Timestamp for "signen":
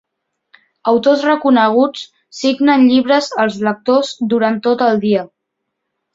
2.39-2.87